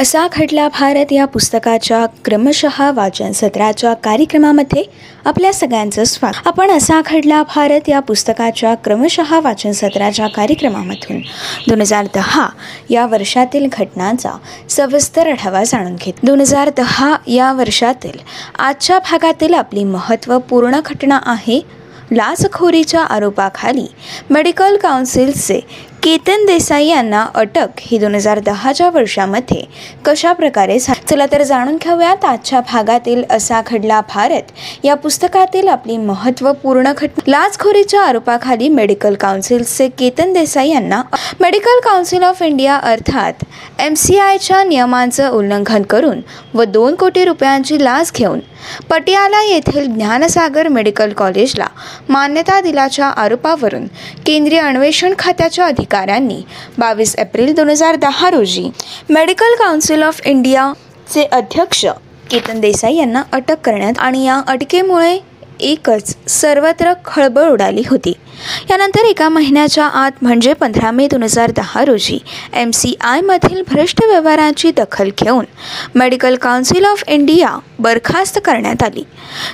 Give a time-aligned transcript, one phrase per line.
[0.00, 4.82] असा घडला भारत या पुस्तकाच्या क्रमशः वाचन सत्राच्या कार्यक्रमामध्ये
[5.24, 6.46] आपल्या सगळ्यांचं स्वागत.
[6.46, 11.18] आपण असा घडला भारत या पुस्तकाच्या क्रमशः वाचन सत्राच्या कार्यक्रमामधून
[11.68, 12.46] दोन हजार दहा
[12.90, 14.30] या वर्षातील घटनांचा
[14.68, 16.12] सविस्तर आढावा जाणून घेत.
[16.22, 18.18] दोन हजार दहा या वर्षातील
[18.58, 21.60] आजच्या भागातील आपली महत्त्वपूर्ण घटना आहे
[22.12, 23.86] लाचखोरीच्या आरोपाखाली
[24.30, 25.60] मेडिकल काउन्सिलचे
[26.02, 29.62] केतन देसाई यांना अटक ही दोन हजार दहाच्या वर्षामध्ये
[30.04, 34.42] कशा प्रकारे चला तर जाणून घेऊयात आजच्या भागातील असा घडला भारत.
[34.84, 41.02] या पुस्तकातील आपली महत्त्वपूर्ण घटना लाचखोरीच्या आरोपाखाली मेडिकल काउन्सिलचे केतन देसाई यांना
[41.40, 43.44] मेडिकल काउन्सिल ऑफ इंडिया अर्थात
[43.80, 46.20] एम सी आयच्या नियमांचं उल्लंघन करून
[46.54, 48.40] व दोन कोटी रुपयांची लाच घेऊन
[48.90, 51.66] पटियाला येथील ज्ञानसागर मेडिकल कॉलेजला
[52.08, 53.86] मान्यता दिल्याच्या आरोपावरून
[54.26, 56.42] केंद्रीय अन्वेषण खात्याच्या अधिकाऱ्यांनी
[56.78, 58.70] बावीस एप्रिल दोन हजार दहा रोजी
[59.10, 61.84] मेडिकल काउन्सिल ऑफ इंडियाचे अध्यक्ष
[62.30, 65.18] केतन देसाई यांना अटक करण्यात आणि या अटकेमुळे
[65.60, 68.12] एकच सर्वत्र खळबळ उडाली होती.
[68.70, 72.18] यानंतर एका महिन्याच्या आत म्हणजे पंधरा मे दोन हजार दहा रोजी
[72.52, 75.44] एम सी आयमधील भ्रष्ट व्यवहारांची दखल घेऊन
[75.94, 79.02] मेडिकल काउन्सिल ऑफ इंडिया बरखास्त करण्यात आली.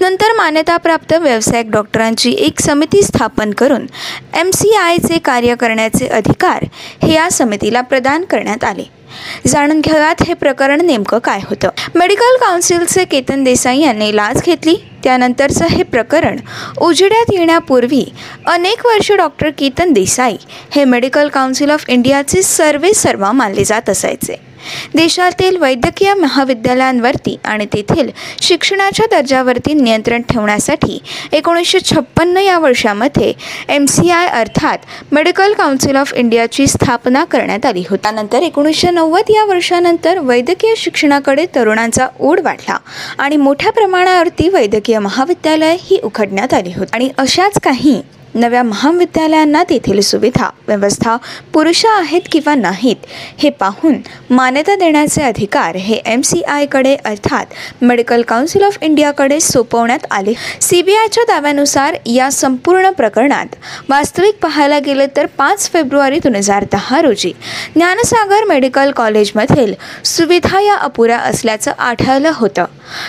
[0.00, 3.86] नंतर मान्यताप्राप्त व्यावसायिक डॉक्टरांची एक समिती स्थापन करून
[4.34, 6.64] एम सी आयचे कार्य करण्याचे अधिकार
[7.02, 8.99] हे या समितीला प्रदान करण्यात आले.
[9.46, 11.68] जाणून घेऊयात हे प्रकरण नेमकं काय होतं.
[11.94, 14.76] मेडिकल काउन्सिलचे केतन देसाई यांनी लाच घेतली.
[15.04, 16.36] त्यानंतरचं हे प्रकरण
[16.80, 18.04] उजेड्यात येण्यापूर्वी
[18.46, 20.36] अनेक वर्ष डॉक्टर केतन देसाई
[20.70, 24.49] हे मेडिकल काउन्सिल ऑफ इंडियाचे सर्वे सर्वा मानले जात असायचे.
[24.94, 30.98] देशातील वैद्यकीय महाविद्यालयांवरती आणि तेथील शिक्षणाच्या दर्जावरती नियंत्रण ठेवण्यासाठी
[31.32, 33.32] एकोणीसशे छप्पन्न या वर्षामध्ये
[33.68, 34.78] एम सी आय अर्थात
[35.12, 38.02] मेडिकल काउन्सिल ऑफ इंडियाची स्थापना करण्यात आली होती.
[38.02, 42.76] त्यानंतर एकोणीसशे नव्वद या वर्षानंतर वैद्यकीय शिक्षणाकडे तरुणांचा ओढ वाढला
[43.18, 46.90] आणि मोठ्या प्रमाणावरती वैद्यकीय महाविद्यालय ही उघडण्यात आली होती.
[46.94, 48.00] आणि अशाच काही
[48.34, 51.16] नव्या महाविद्यालयांना तेथील सुविधा व्यवस्था
[51.52, 52.96] पुरुषा आहेत किंवा नाहीत
[53.38, 53.94] हे पाहून
[54.30, 57.46] मान्यता देण्याचे अधिकार हे एम सी आयकडे अर्थात
[57.82, 60.32] मेडिकल काउन्सिल ऑफ इंडियाकडे सोपवण्यात आले.
[60.60, 63.46] सी बी आयच्या दाव्यानुसार या संपूर्ण प्रकरणात
[63.88, 67.32] वास्तविक पाहायला गेलं तर पाच फेब्रुवारी दोन हजार दहा रोजी
[67.74, 69.74] ज्ञानसागर मेडिकल कॉलेजमधील
[70.04, 72.64] सुविधा या अपुऱ्या असल्याचं आढळलं होतं.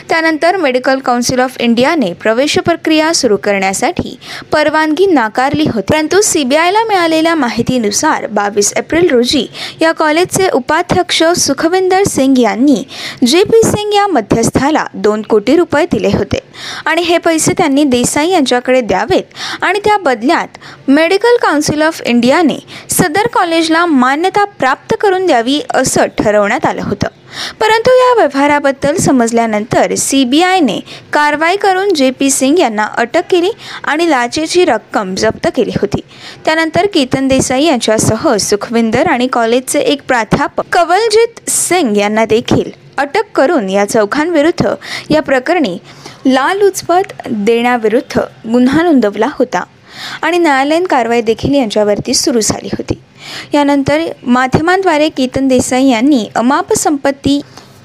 [0.09, 4.19] त्यानंतर मेडिकल काउन्सिल ऑफ इंडियाने प्रवेश प्रक्रिया सुरू करण्यासाठी
[4.51, 5.93] परवानगी नाकारली होती.
[5.93, 9.45] परंतु सीबीआयला मिळालेल्या माहितीनुसार बावीस एप्रिल रोजी
[9.81, 12.83] या कॉलेजचे उपाध्यक्ष सुखविंदर सिंग यांनी
[13.27, 16.39] जे पी सिंग या मध्यस्थाला दोन कोटी रुपये दिले होते.
[16.85, 19.23] आणि हे पैसे त्यांनी देसाई यांच्याकडे द्यावेत
[19.61, 20.47] आणि त्या बदल्यात
[20.87, 22.57] मेडिकल काउन्सिल ऑफ इंडियाने
[22.89, 27.07] सदर कॉलेजला मान्यता प्राप्त करून द्यावी असं ठरवण्यात आलं होतं.
[27.59, 30.79] परंतु या व्यवहाराबद्दल समजल्यानंतर सी बी आयने
[31.13, 33.51] कारवाई करून जे पी सिंग यांना अटक केली
[33.83, 36.01] आणि लाचेची रक्कम जप्त केली होती.
[36.45, 43.69] त्यानंतर केतन देसाई यांच्यासह सुखविंदर आणि कॉलेजचे एक प्राध्यापक कवलजीत सिंग यांना देखील अटक करून
[43.69, 44.73] या चौघांविरुद्ध
[45.09, 45.77] या प्रकरणी
[46.25, 48.19] लालुचपत देण्याविरुद्ध
[48.51, 49.63] गुन्हा नोंदवला होता
[50.21, 53.00] आणि न्यायालयीन कारवाई देखील यांच्यावरती सुरू झाली होती.
[53.53, 57.41] यानंतर माध्यमांद्वारे केतन देसाई यांनी अमाप संपत्ती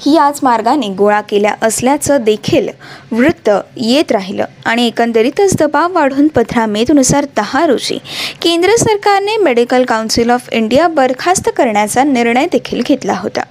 [0.06, 2.68] ही याच मार्गाने गोळा केल्या असल्याचं देखील
[3.12, 4.44] वृत्त येत राहिलं.
[4.64, 7.00] आणि एकंदरीतच दबाव वाढून पंधरा मे दोन
[7.36, 7.98] दहा रोजी
[8.42, 13.42] केंद्र सरकारने मेडिकल काउन्सिल ऑफ इंडिया बरखास्त करण्याचा निर्णय देखील घेतला होता.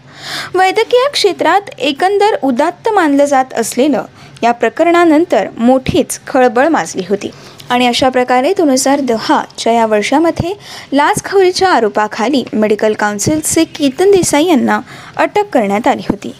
[0.55, 4.05] वैद्यकीय क्षेत्रात एकंदर उदात्त मानलं जात असलेलं
[4.43, 7.31] या प्रकरणानंतर मोठीच खळबळ माजली होती.
[7.69, 10.53] आणि अशा प्रकारे दोन हजार दहाच्या या वर्षामध्ये
[10.93, 14.79] लाचखोरीच्या आरोपाखाली मेडिकल काउन्सिलचे केतन देसाई यांना
[15.15, 16.31] अटक करण्यात आली होती.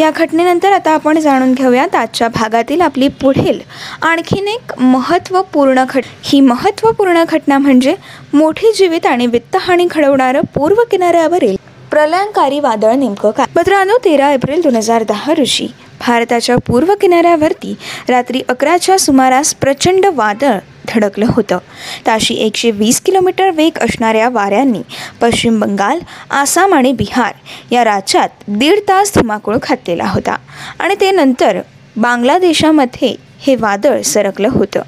[0.00, 3.58] या घटनेनंतर आता आपण जाणून घेऊयात आजच्या भागातील आपली पुढील
[4.02, 7.94] आणखीन एक महत्त्वपूर्ण घट ही महत्त्वपूर्ण घटना म्हणजे
[8.32, 11.56] मोठी जीवित आणि वित्तहानी घडवणारं पूर्व किनाऱ्यावरील
[11.90, 13.46] प्रलयंकारी वादळ नेमकं काय?
[13.56, 15.68] मित्रांनो तेरा एप्रिल दोन हजार दहा रोजी
[16.00, 17.74] भारताच्या पूर्व किनाऱ्यावरती
[18.08, 20.58] रात्री अकराच्या सुमारास प्रचंड वादळ
[20.88, 21.58] धडकलं होतं.
[22.06, 24.82] ताशी एकशे वीस किलोमीटर वेग असणाऱ्या वाऱ्यांनी
[25.20, 25.98] पश्चिम बंगाल
[26.30, 27.32] आसाम आणि बिहार
[27.70, 30.36] या राज्यात दीड तास धुमाकूळ घातलेला होता.
[30.78, 31.60] आणि ते नंतर
[31.96, 34.82] बांगलादेशामध्ये हे वादळ सरकलं होतं.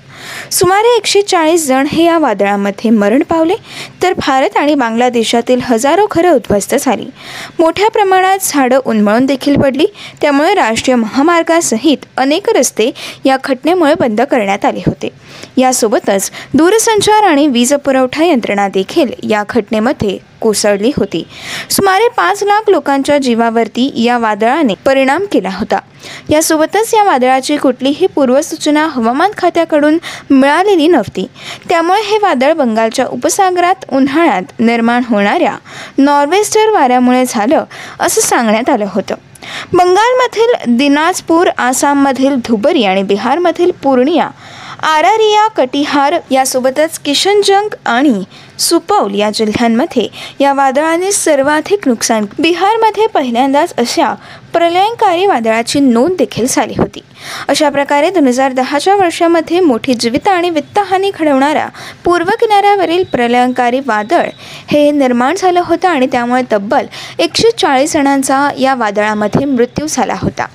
[0.50, 3.55] सुमारे एकशे चाळीस जण हे या वादळामध्ये मरण पावले
[4.02, 7.06] तर भारत आणि बांगलादेशातील हजारो घरं उद्ध्वस्त झाली.
[7.58, 9.87] मोठ्या प्रमाणात झाडं उन्मळून देखील पडली
[10.20, 12.91] त्यामुळे राष्ट्रीय महामार्गासहित अनेक रस्ते
[13.25, 15.08] या घटनेमुळे बंद करण्यात आले होते.
[15.56, 21.26] यासोबतच दूरसंचार आणि वीज पुरवठा यंत्रणा देखील या घटनेमध्ये कोसळली होती.
[21.70, 25.79] सुमारे पाच लाख लोकांच्या जीवावरती या वादळाने परिणाम केला होता.
[26.29, 29.99] यासोबतच या वादळाची कुठलीही पूर्वसूचना हवामान खात्याकडून
[30.31, 31.26] मिळालेली नव्हती.
[31.69, 35.56] त्यामुळे हे वादळ बंगालच्या उपसागरात उन्हाळ्यात निर्माण होणाऱ्या
[35.99, 37.64] नॉर्वेस्टर वाऱ्यामुळे झालं
[38.00, 39.14] असं सांगण्यात आलं होतं.
[39.73, 44.29] बंगालमधील दिनाजपूर आसाममधील धुबरी आणि बिहारमधील पूर्णिया
[44.82, 48.23] आरारिया कटिहार यासोबतच किशनजंग आणि
[48.60, 50.06] सुपौल या जिल्ह्यांमध्ये
[50.40, 52.26] या वादळाने सर्वाधिक नुकसान.
[52.38, 54.14] बिहारमध्ये पहिल्यांदाच अशा
[54.52, 57.00] प्रलयंकारी वादळाची नोंद देखील झाली होती.
[57.48, 61.66] अशा प्रकारे दोन हजार दहाच्या वर्षामध्ये मोठी जीवित आणि वित्तहानी घडवणाऱ्या
[62.04, 64.28] पूर्व किनाऱ्यावरील प्रलयंकारी वादळ
[64.70, 66.86] हे निर्माण झालं होतं आणि त्यामुळे तब्बल
[67.18, 70.46] एकशे चाळीस जणांचा या वादळामध्ये मृत्यू झाला होता.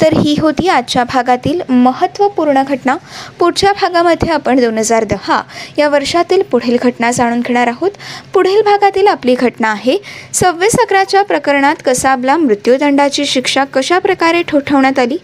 [0.00, 2.96] तर ही होती आजच्या भागातील महत्त्वपूर्ण घटना.
[3.38, 5.40] पुढच्या भागामध्ये आपण दोन हजार दहा
[5.78, 7.90] या वर्षातील पुढील घटना जाणून ऐकणार आहोत.
[8.34, 9.96] पुढील भागातील आपली घटना आहे.
[10.34, 15.16] सव्वीस अकराच्या प्रकरणात कसाबला मृत्यूदंडाची शिक्षा कशा प्रकारे ठोठवण्यात आली?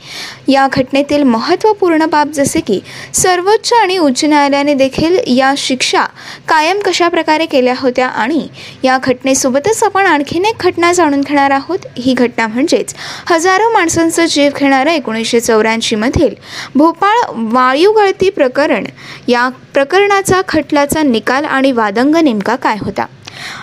[0.48, 2.80] या घटनेतील महत्त्वपूर्ण बाब जसे की
[3.14, 6.04] सर्वोच्च आणि उच्च न्यायालयाने देखील या शिक्षा
[6.48, 8.46] कायम कशा प्रकारे केल्या होत्या आणि
[8.84, 11.78] या घटनेसोबतच आपण आणखीन एक घटना जाणून घेणार आहोत.
[11.98, 12.94] ही घटना म्हणजेच
[13.26, 16.34] हजारो माणसांचा जीव घेणारं एकोणीसशे चौऱ्याऐंशीमधील
[16.74, 17.16] भोपाळ
[17.52, 18.84] वायू गळती प्रकरण.
[19.28, 23.06] या प्रकरणाचा खटलाचा निकाल आणि वादंग नेमका काय होता?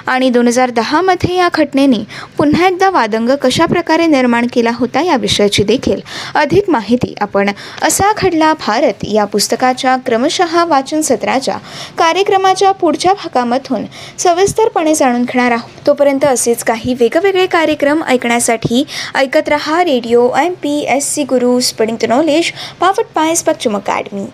[0.08, 1.98] आणि दोन हजार दहामध्ये या घटनेने
[2.38, 6.02] पुन्हा एकदा वादंग कशा प्रकारे निर्माण केला होता या विषयाची देखील
[6.36, 7.50] अधिक माहिती आपण
[7.82, 11.58] असा घडला भारत या पुस्तकाच्या क्रमशः वाचन सत्राच्या
[11.98, 13.86] कार्यक्रमाच्या पुढच्या भागामधून
[14.20, 15.88] सविस्तरपणे जाणून घेणार आहोत.
[15.88, 18.84] तोपर्यंत असेच काही वेगवेगळे कार्यक्रम ऐकण्यासाठी
[19.16, 24.26] ऐकत रहा radio M P S C Guru spreading the knowledge पावट पाय स्पक्चम अकॅडमी